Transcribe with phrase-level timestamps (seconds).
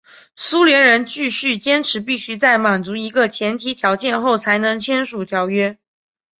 [0.35, 5.77] 苏联人继续坚持必须在满足一个前提条件后才能签署条约。